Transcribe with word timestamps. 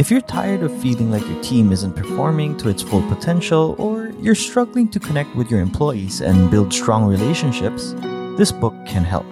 If 0.00 0.10
you're 0.10 0.22
tired 0.22 0.62
of 0.62 0.74
feeling 0.80 1.10
like 1.10 1.28
your 1.28 1.42
team 1.42 1.72
isn't 1.72 1.94
performing 1.94 2.56
to 2.56 2.70
its 2.70 2.80
full 2.80 3.06
potential, 3.06 3.74
or 3.76 4.08
you're 4.22 4.34
struggling 4.34 4.88
to 4.92 4.98
connect 4.98 5.36
with 5.36 5.50
your 5.50 5.60
employees 5.60 6.22
and 6.22 6.50
build 6.50 6.72
strong 6.72 7.04
relationships, 7.04 7.94
this 8.38 8.50
book 8.50 8.72
can 8.86 9.04
help. 9.04 9.26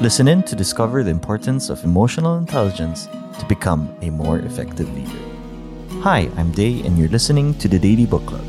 Listen 0.00 0.26
in 0.26 0.42
to 0.44 0.56
discover 0.56 1.02
the 1.02 1.10
importance 1.10 1.68
of 1.68 1.84
emotional 1.84 2.38
intelligence 2.38 3.08
to 3.38 3.44
become 3.46 3.94
a 4.00 4.08
more 4.08 4.38
effective 4.38 4.90
leader. 4.94 6.00
Hi, 6.00 6.30
I'm 6.38 6.50
Day, 6.50 6.80
and 6.80 6.96
you're 6.96 7.10
listening 7.10 7.52
to 7.58 7.68
the 7.68 7.78
Daily 7.78 8.06
Book 8.06 8.24
Club. 8.24 8.46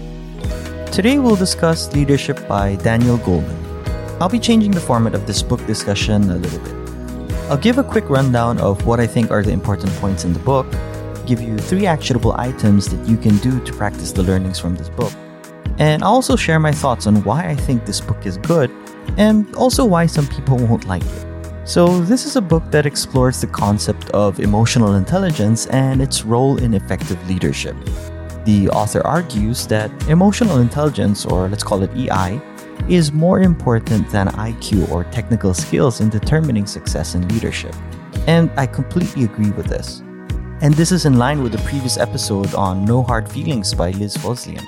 Today 0.93 1.19
we'll 1.19 1.35
discuss 1.35 1.93
Leadership 1.93 2.47
by 2.47 2.75
Daniel 2.75 3.17
Goleman. 3.17 4.21
I'll 4.21 4.29
be 4.29 4.39
changing 4.39 4.71
the 4.71 4.79
format 4.79 5.13
of 5.13 5.27
this 5.27 5.43
book 5.43 5.65
discussion 5.67 6.31
a 6.31 6.37
little 6.37 6.59
bit. 6.59 7.35
I'll 7.51 7.57
give 7.57 7.77
a 7.77 7.83
quick 7.83 8.09
rundown 8.09 8.57
of 8.59 8.85
what 8.85 9.01
I 9.01 9.05
think 9.05 9.31
are 9.31 9.43
the 9.43 9.51
important 9.51 9.91
points 9.95 10.23
in 10.23 10.31
the 10.31 10.39
book, 10.39 10.65
give 11.27 11.41
you 11.41 11.57
three 11.57 11.85
actionable 11.85 12.33
items 12.33 12.87
that 12.87 13.07
you 13.07 13.17
can 13.17 13.37
do 13.37 13.63
to 13.63 13.73
practice 13.73 14.11
the 14.11 14.23
learnings 14.23 14.57
from 14.59 14.75
this 14.75 14.89
book, 14.89 15.13
and 15.77 16.03
I'll 16.03 16.13
also 16.13 16.35
share 16.35 16.59
my 16.59 16.71
thoughts 16.71 17.05
on 17.05 17.23
why 17.23 17.47
I 17.47 17.55
think 17.55 17.85
this 17.85 18.01
book 18.01 18.25
is 18.25 18.37
good 18.37 18.71
and 19.17 19.53
also 19.55 19.85
why 19.85 20.05
some 20.07 20.27
people 20.27 20.57
won't 20.57 20.85
like 20.85 21.03
it. 21.03 21.27
So, 21.65 21.99
this 21.99 22.25
is 22.25 22.37
a 22.37 22.41
book 22.41 22.63
that 22.71 22.85
explores 22.85 23.41
the 23.41 23.47
concept 23.47 24.09
of 24.11 24.39
emotional 24.39 24.95
intelligence 24.95 25.67
and 25.67 26.01
its 26.01 26.23
role 26.23 26.57
in 26.57 26.73
effective 26.73 27.19
leadership. 27.27 27.75
The 28.45 28.69
author 28.69 29.05
argues 29.05 29.67
that 29.67 29.91
emotional 30.07 30.59
intelligence, 30.59 31.25
or 31.25 31.49
let's 31.49 31.63
call 31.63 31.83
it 31.83 31.91
EI, 31.93 32.41
is 32.87 33.11
more 33.11 33.41
important 33.41 34.09
than 34.09 34.27
IQ 34.29 34.89
or 34.89 35.03
technical 35.05 35.53
skills 35.53 35.99
in 35.99 36.09
determining 36.09 36.65
success 36.65 37.15
in 37.15 37.27
leadership. 37.27 37.75
And 38.27 38.49
I 38.55 38.65
completely 38.65 39.25
agree 39.25 39.51
with 39.51 39.67
this. 39.67 40.01
And 40.59 40.73
this 40.73 40.91
is 40.91 41.05
in 41.05 41.19
line 41.19 41.43
with 41.43 41.51
the 41.51 41.59
previous 41.59 41.99
episode 41.99 42.55
on 42.55 42.83
No 42.83 43.03
Hard 43.03 43.31
Feelings 43.31 43.75
by 43.75 43.91
Liz 43.91 44.17
Fosslien. 44.17 44.65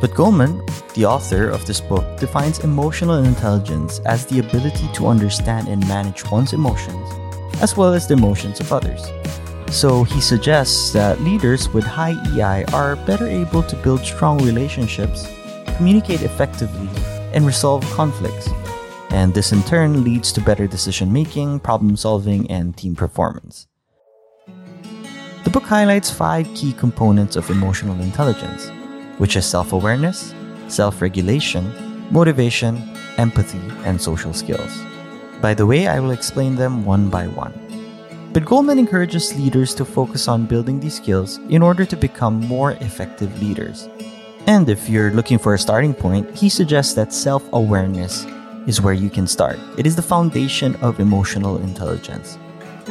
But 0.00 0.10
Goleman, 0.10 0.66
the 0.94 1.04
author 1.04 1.48
of 1.48 1.64
this 1.64 1.80
book, 1.80 2.18
defines 2.18 2.58
emotional 2.58 3.22
intelligence 3.22 4.00
as 4.00 4.26
the 4.26 4.40
ability 4.40 4.88
to 4.94 5.06
understand 5.06 5.68
and 5.68 5.86
manage 5.86 6.28
one's 6.28 6.54
emotions, 6.54 7.08
as 7.62 7.76
well 7.76 7.94
as 7.94 8.08
the 8.08 8.14
emotions 8.14 8.58
of 8.58 8.72
others. 8.72 9.12
So 9.70 10.02
he 10.02 10.20
suggests 10.20 10.92
that 10.92 11.20
leaders 11.20 11.68
with 11.68 11.84
high 11.84 12.16
EI 12.34 12.64
are 12.72 12.96
better 12.96 13.28
able 13.28 13.62
to 13.62 13.76
build 13.76 14.00
strong 14.00 14.38
relationships, 14.38 15.24
communicate 15.76 16.22
effectively, 16.22 16.88
and 17.32 17.46
resolve 17.46 17.84
conflicts. 17.92 18.48
And 19.10 19.32
this 19.32 19.52
in 19.52 19.62
turn 19.62 20.02
leads 20.02 20.32
to 20.32 20.40
better 20.40 20.66
decision 20.66 21.12
making, 21.12 21.60
problem 21.60 21.96
solving, 21.96 22.50
and 22.50 22.76
team 22.76 22.96
performance. 22.96 23.68
The 25.48 25.60
book 25.60 25.64
highlights 25.64 26.10
five 26.10 26.46
key 26.54 26.74
components 26.74 27.34
of 27.34 27.48
emotional 27.48 27.98
intelligence, 28.02 28.68
which 29.16 29.34
is 29.34 29.46
self 29.46 29.72
awareness, 29.72 30.34
self 30.68 31.00
regulation, 31.00 31.72
motivation, 32.10 32.76
empathy, 33.16 33.62
and 33.86 33.98
social 33.98 34.34
skills. 34.34 34.70
By 35.40 35.54
the 35.54 35.64
way, 35.64 35.86
I 35.86 36.00
will 36.00 36.10
explain 36.10 36.54
them 36.54 36.84
one 36.84 37.08
by 37.08 37.28
one. 37.28 37.54
But 38.34 38.44
Goleman 38.44 38.78
encourages 38.78 39.34
leaders 39.36 39.74
to 39.76 39.86
focus 39.86 40.28
on 40.28 40.44
building 40.44 40.80
these 40.80 40.96
skills 40.96 41.38
in 41.48 41.62
order 41.62 41.86
to 41.86 41.96
become 41.96 42.40
more 42.40 42.72
effective 42.72 43.40
leaders. 43.40 43.88
And 44.46 44.68
if 44.68 44.86
you're 44.86 45.12
looking 45.12 45.38
for 45.38 45.54
a 45.54 45.58
starting 45.58 45.94
point, 45.94 46.28
he 46.36 46.50
suggests 46.50 46.92
that 46.92 47.10
self 47.10 47.42
awareness 47.54 48.26
is 48.66 48.82
where 48.82 48.92
you 48.92 49.08
can 49.08 49.26
start. 49.26 49.58
It 49.78 49.86
is 49.86 49.96
the 49.96 50.02
foundation 50.02 50.76
of 50.82 51.00
emotional 51.00 51.56
intelligence. 51.56 52.36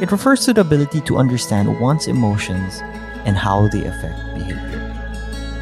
It 0.00 0.12
refers 0.12 0.44
to 0.44 0.52
the 0.52 0.60
ability 0.60 1.00
to 1.02 1.16
understand 1.16 1.80
one's 1.80 2.06
emotions 2.06 2.82
and 3.24 3.36
how 3.36 3.66
they 3.66 3.84
affect 3.84 4.16
behavior. 4.32 4.84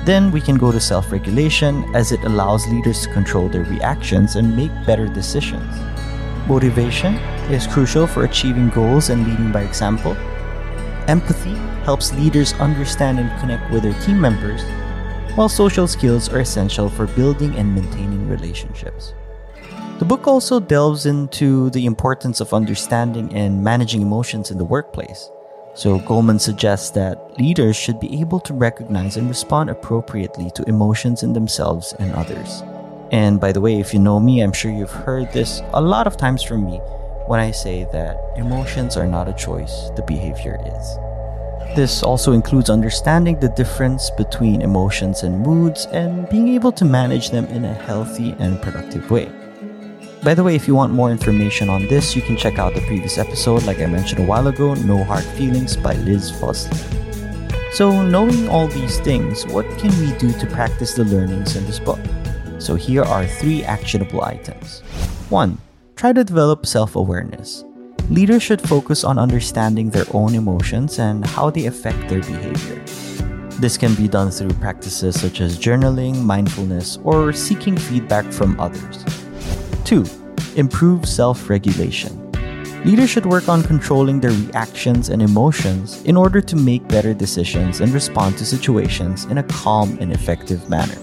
Then 0.05 0.31
we 0.31 0.43
can 0.43 0.57
go 0.57 0.71
to 0.71 0.79
self 0.79 1.11
regulation 1.11 1.85
as 1.97 2.13
it 2.13 2.23
allows 2.23 2.67
leaders 2.69 3.03
to 3.03 3.13
control 3.15 3.49
their 3.49 3.65
reactions 3.65 4.37
and 4.37 4.55
make 4.55 4.71
better 4.85 5.09
decisions. 5.09 5.75
Motivation 6.47 7.15
is 7.51 7.67
crucial 7.67 8.07
for 8.07 8.25
achieving 8.25 8.69
goals 8.69 9.09
and 9.09 9.27
leading 9.27 9.53
by 9.53 9.63
example. 9.63 10.13
Empathy 11.09 11.55
helps 11.85 12.13
leaders 12.13 12.53
understand 12.61 13.19
and 13.19 13.41
connect 13.41 13.71
with 13.73 13.85
their 13.85 13.99
team 14.03 14.21
members, 14.21 14.63
while 15.35 15.49
social 15.49 15.89
skills 15.89 16.29
are 16.29 16.41
essential 16.41 16.91
for 16.91 17.07
building 17.07 17.57
and 17.57 17.75
maintaining 17.75 18.29
relationships. 18.29 19.15
The 19.99 20.05
book 20.05 20.27
also 20.27 20.61
delves 20.61 21.07
into 21.07 21.71
the 21.71 21.87
importance 21.87 22.43
of 22.43 22.53
understanding 22.53 23.35
and 23.35 23.65
managing 23.65 24.03
emotions 24.03 24.51
in 24.51 24.59
the 24.59 24.65
workplace. 24.65 25.31
So, 25.73 25.99
Goleman 26.01 26.39
suggests 26.39 26.91
that 26.91 27.39
leaders 27.39 27.77
should 27.77 27.99
be 27.99 28.21
able 28.21 28.41
to 28.41 28.53
recognize 28.53 29.17
and 29.17 29.27
respond 29.27 29.71
appropriately 29.71 30.51
to 30.51 30.69
emotions 30.69 31.23
in 31.23 31.33
themselves 31.33 31.95
and 31.99 32.13
others. 32.13 32.63
And 33.11 33.41
by 33.41 33.53
the 33.53 33.63
way, 33.63 33.81
if 33.81 33.95
you 33.95 34.01
know 34.01 34.21
me, 34.21 34.43
I'm 34.43 34.53
sure 34.53 34.71
you've 34.71 34.91
heard 34.91 35.33
this 35.33 35.63
a 35.73 35.81
lot 35.81 36.07
of 36.07 36.19
times 36.19 36.43
from 36.43 36.67
me 36.67 36.77
when 37.27 37.41
I 37.41 37.51
say 37.51 37.87
that 37.93 38.19
emotions 38.37 38.99
are 38.99 39.07
not 39.07 39.29
a 39.29 39.33
choice, 39.33 39.91
the 39.97 40.03
behavior 40.03 40.61
is. 40.63 40.99
This 41.75 42.03
also 42.03 42.33
includes 42.33 42.69
understanding 42.69 43.41
the 43.41 43.49
difference 43.49 44.11
between 44.11 44.61
emotions 44.61 45.23
and 45.23 45.41
moods 45.41 45.87
and 45.87 46.29
being 46.29 46.49
able 46.49 46.73
to 46.73 46.85
manage 46.85 47.31
them 47.31 47.47
in 47.47 47.65
a 47.65 47.73
healthy 47.73 48.35
and 48.39 48.61
productive 48.61 49.11
way. 49.11 49.31
By 50.27 50.35
the 50.35 50.43
way, 50.43 50.57
if 50.57 50.67
you 50.67 50.75
want 50.75 50.93
more 50.93 51.13
information 51.13 51.69
on 51.69 51.87
this, 51.87 52.17
you 52.17 52.21
can 52.21 52.37
check 52.37 52.59
out 52.59 52.75
the 52.75 52.81
previous 52.81 53.17
episode, 53.17 53.63
like 53.63 53.79
I 53.79 53.87
mentioned 53.87 54.19
a 54.19 54.27
while 54.27 54.49
ago, 54.49 54.75
No 54.75 55.05
Hard 55.05 55.23
Feelings 55.23 55.77
by 55.77 55.95
Liz 55.99 56.33
Fosley. 56.33 56.75
So, 57.73 58.03
knowing 58.03 58.49
all 58.49 58.67
these 58.67 58.99
things, 58.99 59.47
what 59.47 59.65
can 59.79 59.97
we 60.01 60.11
do 60.19 60.33
to 60.33 60.47
practice 60.47 60.95
the 60.95 61.05
learnings 61.05 61.55
in 61.55 61.65
this 61.67 61.79
book? 61.79 62.01
So, 62.59 62.75
here 62.75 63.05
are 63.05 63.25
three 63.25 63.63
actionable 63.63 64.25
items. 64.25 64.81
1. 65.29 65.59
Try 65.95 66.13
to 66.13 66.25
develop 66.25 66.67
self 66.67 66.97
awareness. 66.97 67.65
Leaders 68.11 68.43
should 68.43 68.61
focus 68.61 69.05
on 69.05 69.21
understanding 69.21 69.91
their 69.91 70.07
own 70.13 70.35
emotions 70.35 70.99
and 70.99 71.25
how 71.25 71.51
they 71.51 71.67
affect 71.67 72.09
their 72.09 72.23
behavior. 72.23 72.83
This 73.61 73.79
can 73.79 73.95
be 73.95 74.09
done 74.09 74.33
through 74.33 74.55
practices 74.55 75.21
such 75.21 75.41
as 75.41 75.57
journaling, 75.57 76.21
mindfulness, 76.25 76.99
or 77.05 77.33
seeking 77.33 77.77
feedback 77.77 78.25
from 78.33 78.59
others. 78.59 79.16
2. 79.87 80.05
Improve 80.57 81.07
self 81.07 81.49
regulation. 81.49 82.21
Leaders 82.85 83.09
should 83.09 83.25
work 83.25 83.49
on 83.49 83.63
controlling 83.63 84.19
their 84.19 84.33
reactions 84.33 85.09
and 85.11 85.23
emotions 85.23 86.03
in 86.03 86.17
order 86.17 86.41
to 86.41 86.57
make 86.57 86.87
better 86.89 87.15
decisions 87.15 87.81
and 87.81 87.93
respond 87.93 88.37
to 88.37 88.45
situations 88.45 89.27
in 89.27 89.39
a 89.39 89.45
calm 89.45 89.97
and 90.01 90.13
effective 90.13 90.69
manner. 90.69 90.97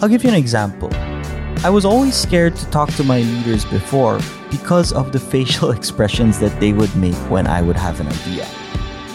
I'll 0.00 0.08
give 0.08 0.24
you 0.24 0.30
an 0.30 0.36
example. 0.36 0.90
I 1.64 1.70
was 1.70 1.84
always 1.84 2.16
scared 2.16 2.56
to 2.56 2.66
talk 2.70 2.92
to 2.94 3.04
my 3.04 3.20
leaders 3.20 3.64
before 3.66 4.18
because 4.50 4.92
of 4.92 5.12
the 5.12 5.20
facial 5.32 5.70
expressions 5.70 6.40
that 6.40 6.58
they 6.58 6.72
would 6.72 6.94
make 6.96 7.14
when 7.30 7.46
I 7.46 7.62
would 7.62 7.76
have 7.76 8.00
an 8.00 8.08
idea. 8.08 8.48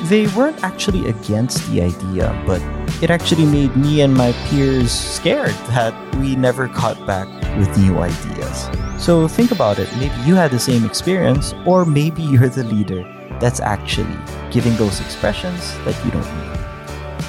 They 0.03 0.27
weren't 0.27 0.63
actually 0.63 1.09
against 1.09 1.69
the 1.71 1.81
idea, 1.81 2.41
but 2.47 2.61
it 3.03 3.09
actually 3.09 3.45
made 3.45 3.75
me 3.75 3.99
and 3.99 4.13
my 4.13 4.31
peers 4.47 4.93
scared 4.93 5.55
that 5.75 5.93
we 6.15 6.37
never 6.37 6.69
caught 6.69 7.05
back 7.05 7.27
with 7.57 7.77
new 7.77 7.97
ideas. 7.99 8.69
So 8.97 9.27
think 9.27 9.51
about 9.51 9.79
it. 9.79 9.89
Maybe 9.97 10.15
you 10.25 10.35
had 10.35 10.51
the 10.51 10.59
same 10.59 10.85
experience, 10.85 11.53
or 11.65 11.85
maybe 11.85 12.21
you're 12.23 12.49
the 12.49 12.63
leader 12.63 13.03
that's 13.39 13.59
actually 13.59 14.17
giving 14.51 14.75
those 14.75 14.99
expressions 15.01 15.77
that 15.85 15.95
you 16.05 16.11
don't 16.11 16.23
need. 16.23 16.57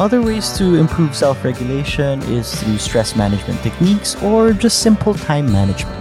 Other 0.01 0.23
ways 0.23 0.57
to 0.59 0.77
improve 0.77 1.15
self 1.15 1.45
regulation 1.45 2.23
is 2.23 2.55
through 2.63 2.79
stress 2.79 3.17
management 3.17 3.61
techniques 3.63 4.15
or 4.23 4.53
just 4.53 4.81
simple 4.81 5.15
time 5.15 5.51
management, 5.51 5.99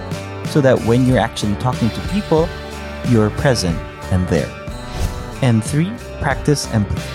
so 0.48 0.62
that 0.62 0.80
when 0.82 1.06
you're 1.06 1.18
actually 1.18 1.56
talking 1.56 1.90
to 1.90 2.02
people, 2.10 2.48
you're 3.10 3.32
present 3.32 3.76
and 4.12 4.28
there. 4.28 4.52
And 5.42 5.64
three, 5.64 5.92
practice 6.22 6.72
empathy. 6.74 7.14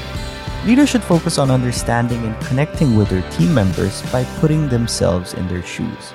Leaders 0.66 0.88
should 0.88 1.02
focus 1.02 1.38
on 1.38 1.50
understanding 1.50 2.24
and 2.24 2.40
connecting 2.46 2.96
with 2.96 3.08
their 3.08 3.28
team 3.30 3.54
members 3.54 4.02
by 4.12 4.24
putting 4.40 4.68
themselves 4.68 5.34
in 5.34 5.48
their 5.48 5.62
shoes. 5.62 6.12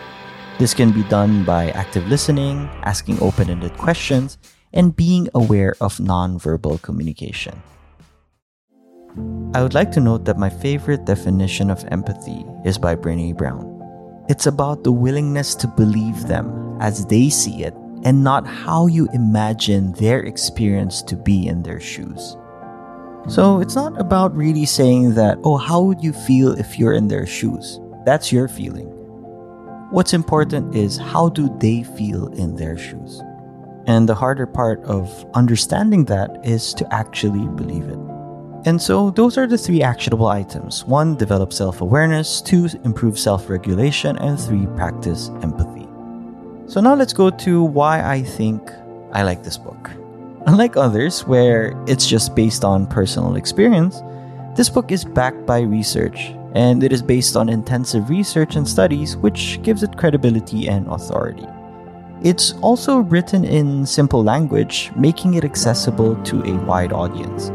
This 0.60 0.74
can 0.74 0.92
be 0.92 1.04
done 1.04 1.46
by 1.46 1.70
active 1.72 2.08
listening, 2.08 2.68
asking 2.82 3.22
open 3.22 3.50
ended 3.50 3.78
questions, 3.78 4.40
and 4.74 4.96
being 4.96 5.30
aware 5.36 5.76
of 5.80 5.98
nonverbal 5.98 6.82
communication. 6.82 7.62
I 9.54 9.62
would 9.62 9.76
like 9.76 9.92
to 9.92 10.00
note 10.00 10.26
that 10.26 10.40
my 10.40 10.50
favorite 10.50 11.06
definition 11.06 11.70
of 11.70 11.86
empathy 11.92 12.44
is 12.66 12.80
by 12.80 12.96
Brene 12.96 13.38
Brown. 13.38 13.66
It's 14.30 14.48
about 14.48 14.84
the 14.84 14.92
willingness 14.92 15.54
to 15.56 15.68
believe 15.68 16.28
them 16.28 16.78
as 16.82 17.06
they 17.06 17.30
see 17.30 17.64
it 17.64 17.76
and 18.04 18.24
not 18.24 18.48
how 18.48 18.88
you 18.88 19.08
imagine 19.14 19.94
their 19.94 20.22
experience 20.22 21.04
to 21.04 21.16
be 21.16 21.48
in 21.48 21.62
their 21.62 21.80
shoes. 21.80 22.36
So 23.28 23.60
it's 23.62 23.76
not 23.76 24.00
about 24.02 24.36
really 24.36 24.66
saying 24.66 25.14
that, 25.16 25.38
oh, 25.44 25.58
how 25.58 25.82
would 25.82 26.04
you 26.04 26.14
feel 26.14 26.58
if 26.58 26.80
you're 26.80 26.94
in 26.94 27.10
their 27.10 27.28
shoes? 27.28 27.80
That's 28.06 28.32
your 28.32 28.48
feeling. 28.48 28.97
What's 29.90 30.14
important 30.14 30.76
is 30.76 30.98
how 30.98 31.30
do 31.30 31.48
they 31.60 31.82
feel 31.82 32.28
in 32.34 32.58
their 32.58 32.78
shoes? 32.78 33.22
And 33.86 34.08
the 34.08 34.16
harder 34.16 34.46
part 34.46 34.84
of 34.84 35.26
understanding 35.34 36.04
that 36.06 36.46
is 36.46 36.74
to 36.74 36.94
actually 36.94 37.48
believe 37.56 37.88
it. 37.88 38.00
And 38.66 38.82
so, 38.82 39.12
those 39.12 39.38
are 39.38 39.48
the 39.48 39.58
three 39.58 39.82
actionable 39.82 40.28
items 40.28 40.84
one, 40.84 41.16
develop 41.16 41.54
self 41.54 41.80
awareness, 41.80 42.42
two, 42.42 42.68
improve 42.84 43.18
self 43.18 43.50
regulation, 43.50 44.18
and 44.18 44.38
three, 44.38 44.66
practice 44.76 45.30
empathy. 45.42 45.88
So, 46.66 46.82
now 46.82 46.94
let's 46.94 47.14
go 47.14 47.30
to 47.30 47.64
why 47.64 48.04
I 48.04 48.24
think 48.24 48.70
I 49.14 49.24
like 49.24 49.44
this 49.44 49.58
book. 49.58 49.90
Unlike 50.48 50.76
others, 50.76 51.26
where 51.26 51.82
it's 51.88 52.06
just 52.06 52.36
based 52.36 52.66
on 52.66 52.88
personal 52.88 53.38
experience, 53.38 54.02
this 54.58 54.68
book 54.68 54.92
is 54.92 55.06
backed 55.06 55.46
by 55.46 55.62
research 55.62 56.34
and 56.58 56.84
it 56.84 56.92
is 56.92 57.04
based 57.04 57.38
on 57.38 57.50
intensive 57.50 58.10
research 58.10 58.56
and 58.56 58.68
studies, 58.68 59.16
which 59.16 59.62
gives 59.62 59.84
it 59.84 59.96
credibility 59.96 60.68
and 60.68 60.88
authority. 60.88 61.46
It's 62.24 62.54
also 62.62 62.98
written 62.98 63.46
in 63.46 63.86
simple 63.86 64.24
language, 64.24 64.92
making 64.96 65.36
it 65.36 65.46
accessible 65.46 66.16
to 66.24 66.42
a 66.42 66.58
wide 66.66 66.92
audience. 66.92 67.52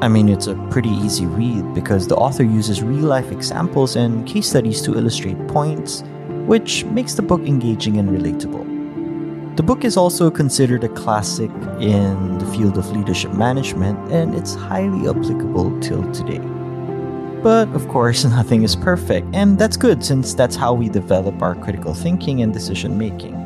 I 0.00 0.06
mean, 0.06 0.28
it's 0.28 0.46
a 0.46 0.54
pretty 0.70 0.90
easy 0.90 1.26
read 1.26 1.74
because 1.74 2.06
the 2.06 2.14
author 2.14 2.44
uses 2.44 2.84
real 2.84 3.06
life 3.06 3.32
examples 3.32 3.96
and 3.96 4.24
case 4.24 4.48
studies 4.48 4.80
to 4.82 4.94
illustrate 4.94 5.48
points, 5.48 6.04
which 6.46 6.84
makes 6.84 7.14
the 7.14 7.22
book 7.22 7.40
engaging 7.40 7.96
and 7.98 8.08
relatable. 8.10 9.56
The 9.56 9.64
book 9.64 9.84
is 9.84 9.96
also 9.96 10.30
considered 10.30 10.84
a 10.84 10.88
classic 10.90 11.50
in 11.80 12.38
the 12.38 12.46
field 12.52 12.78
of 12.78 12.92
leadership 12.92 13.32
management, 13.32 13.98
and 14.12 14.36
it's 14.36 14.54
highly 14.54 15.08
applicable 15.08 15.80
till 15.80 16.08
today. 16.12 16.55
But 17.46 17.68
of 17.76 17.86
course, 17.86 18.24
nothing 18.38 18.64
is 18.64 18.74
perfect, 18.74 19.28
and 19.32 19.56
that's 19.56 19.76
good 19.76 20.02
since 20.02 20.34
that's 20.34 20.56
how 20.56 20.74
we 20.74 20.88
develop 20.88 21.40
our 21.40 21.54
critical 21.54 21.94
thinking 21.94 22.42
and 22.42 22.52
decision 22.52 22.98
making. 22.98 23.36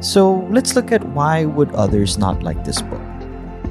So 0.00 0.48
let's 0.48 0.74
look 0.74 0.92
at 0.92 1.04
why 1.08 1.44
would 1.44 1.70
others 1.74 2.16
not 2.16 2.42
like 2.42 2.64
this 2.64 2.80
book. 2.80 3.02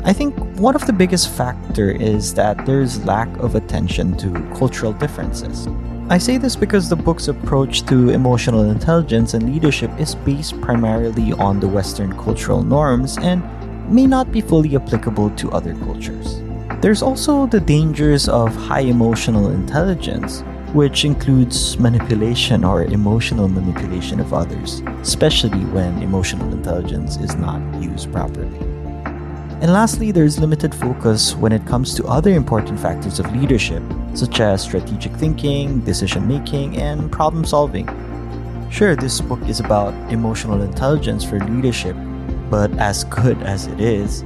I 0.03 0.13
think 0.13 0.37
one 0.59 0.75
of 0.75 0.85
the 0.85 0.93
biggest 0.93 1.31
factor 1.31 1.89
is 1.89 2.35
that 2.35 2.67
there's 2.67 3.03
lack 3.03 3.35
of 3.39 3.55
attention 3.55 4.15
to 4.17 4.31
cultural 4.55 4.93
differences. 4.93 5.67
I 6.07 6.19
say 6.19 6.37
this 6.37 6.55
because 6.55 6.87
the 6.87 6.95
book's 6.95 7.27
approach 7.27 7.81
to 7.87 8.09
emotional 8.09 8.69
intelligence 8.69 9.33
and 9.33 9.51
leadership 9.51 9.89
is 9.99 10.13
based 10.13 10.61
primarily 10.61 11.33
on 11.33 11.59
the 11.59 11.67
Western 11.67 12.15
cultural 12.15 12.61
norms 12.61 13.17
and 13.17 13.41
may 13.89 14.05
not 14.05 14.31
be 14.31 14.41
fully 14.41 14.75
applicable 14.75 15.31
to 15.31 15.49
other 15.51 15.73
cultures. 15.73 16.43
There's 16.81 17.01
also 17.01 17.45
the 17.45 17.59
dangers 17.59 18.29
of 18.29 18.55
high 18.55 18.87
emotional 18.87 19.49
intelligence, 19.49 20.43
which 20.71 21.03
includes 21.03 21.77
manipulation 21.77 22.63
or 22.63 22.85
emotional 22.85 23.49
manipulation 23.49 24.21
of 24.21 24.33
others, 24.33 24.81
especially 25.01 25.65
when 25.75 26.01
emotional 26.01 26.49
intelligence 26.53 27.17
is 27.17 27.35
not 27.35 27.59
used 27.83 28.09
properly. 28.13 28.57
And 29.61 29.73
lastly, 29.73 30.13
there's 30.13 30.39
limited 30.39 30.73
focus 30.73 31.35
when 31.35 31.51
it 31.51 31.65
comes 31.67 31.93
to 31.95 32.05
other 32.05 32.31
important 32.31 32.79
factors 32.79 33.19
of 33.19 33.29
leadership, 33.35 33.83
such 34.13 34.39
as 34.39 34.61
strategic 34.61 35.11
thinking, 35.17 35.81
decision 35.81 36.29
making, 36.29 36.77
and 36.77 37.11
problem 37.11 37.43
solving. 37.43 37.87
Sure, 38.71 38.95
this 38.95 39.19
book 39.19 39.41
is 39.49 39.59
about 39.59 39.93
emotional 40.13 40.61
intelligence 40.61 41.25
for 41.25 41.41
leadership, 41.41 41.97
but 42.49 42.71
as 42.77 43.03
good 43.03 43.43
as 43.43 43.67
it 43.67 43.81
is, 43.81 44.23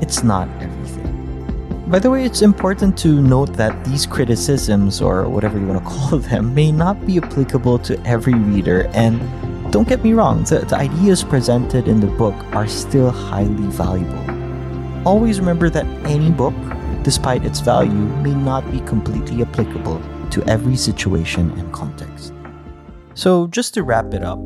it's 0.00 0.24
not 0.24 0.48
everything. 0.60 1.01
By 1.92 2.00
the 2.00 2.10
way, 2.10 2.24
it's 2.24 2.42
important 2.42 2.98
to 3.04 3.20
note 3.20 3.52
that 3.52 3.84
these 3.84 4.06
criticisms, 4.06 5.00
or 5.00 5.28
whatever 5.28 5.58
you 5.58 5.66
want 5.66 5.84
to 5.84 5.90
call 5.94 6.18
them, 6.18 6.54
may 6.54 6.72
not 6.72 7.06
be 7.06 7.18
applicable 7.18 7.78
to 7.80 8.00
every 8.04 8.34
reader, 8.34 8.90
and 8.94 9.20
don't 9.70 9.86
get 9.86 10.02
me 10.02 10.14
wrong, 10.14 10.42
the, 10.44 10.60
the 10.60 10.76
ideas 10.76 11.22
presented 11.22 11.86
in 11.86 12.00
the 12.00 12.06
book 12.06 12.34
are 12.54 12.66
still 12.66 13.10
highly 13.10 13.68
valuable 13.68 14.42
always 15.04 15.40
remember 15.40 15.68
that 15.70 15.86
any 16.06 16.30
book, 16.30 16.54
despite 17.02 17.44
its 17.44 17.60
value, 17.60 17.90
may 17.90 18.34
not 18.34 18.68
be 18.70 18.80
completely 18.80 19.42
applicable 19.42 20.00
to 20.30 20.42
every 20.44 20.76
situation 20.76 21.50
and 21.58 21.72
context. 21.72 22.32
So, 23.14 23.46
just 23.48 23.74
to 23.74 23.82
wrap 23.82 24.14
it 24.14 24.22
up, 24.22 24.38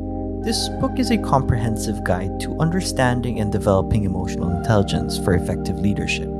this 0.43 0.69
book 0.79 0.99
is 0.99 1.11
a 1.11 1.17
comprehensive 1.17 2.03
guide 2.03 2.39
to 2.41 2.59
understanding 2.59 3.39
and 3.39 3.51
developing 3.51 4.03
emotional 4.03 4.55
intelligence 4.55 5.17
for 5.17 5.35
effective 5.35 5.79
leadership. 5.79 6.36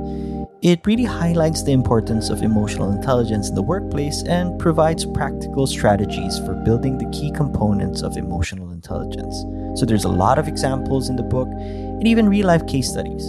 It 0.64 0.88
really 0.88 1.04
highlights 1.04 1.62
the 1.62 1.72
importance 1.72 2.32
of 2.32 2.42
emotional 2.42 2.92
intelligence 2.92 3.50
in 3.50 3.54
the 3.54 3.62
workplace 3.62 4.24
and 4.24 4.58
provides 4.58 5.06
practical 5.06 5.68
strategies 5.68 6.40
for 6.40 6.56
building 6.56 6.98
the 6.98 7.08
key 7.12 7.32
components 7.32 8.02
of 8.02 8.18
emotional 8.18 8.72
intelligence. 8.72 9.46
So, 9.80 9.86
there's 9.86 10.06
a 10.06 10.10
lot 10.10 10.40
of 10.40 10.48
examples 10.48 11.10
in 11.10 11.16
the 11.16 11.22
book 11.22 11.48
and 11.48 12.08
even 12.08 12.28
real 12.28 12.48
life 12.48 12.66
case 12.66 12.90
studies. 12.90 13.28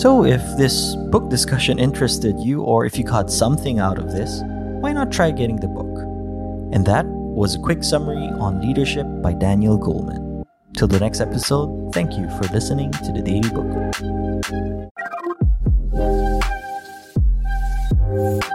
So, 0.00 0.24
if 0.24 0.40
this 0.56 0.94
book 1.10 1.30
discussion 1.30 1.80
interested 1.80 2.38
you, 2.38 2.62
or 2.62 2.86
if 2.86 2.96
you 2.96 3.02
got 3.02 3.28
something 3.28 3.80
out 3.80 3.98
of 3.98 4.12
this, 4.12 4.42
why 4.44 4.92
not 4.92 5.10
try 5.10 5.32
getting 5.32 5.56
the 5.56 5.66
book? 5.66 5.98
And 6.72 6.86
that 6.86 7.06
was 7.06 7.56
a 7.56 7.60
quick 7.60 7.82
summary 7.82 8.28
on 8.38 8.60
leadership 8.60 9.08
by 9.20 9.32
Daniel 9.32 9.76
Goleman. 9.76 10.44
Till 10.76 10.86
the 10.86 11.00
next 11.00 11.20
episode, 11.20 11.92
thank 11.92 12.16
you 12.16 12.30
for 12.30 12.44
listening 12.54 12.92
to 12.92 13.12
the 13.12 13.20
Daily 13.20 13.50
Book 13.50 13.66
Club. 18.12 18.51